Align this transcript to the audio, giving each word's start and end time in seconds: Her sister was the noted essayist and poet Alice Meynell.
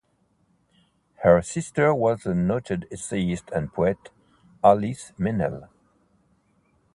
Her 1.17 1.43
sister 1.43 1.93
was 1.93 2.23
the 2.23 2.33
noted 2.33 2.87
essayist 2.91 3.51
and 3.51 3.71
poet 3.71 4.09
Alice 4.63 5.11
Meynell. 5.19 5.69